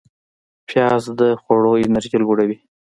[0.67, 2.57] پیاز د خواړو انرژی لوړوي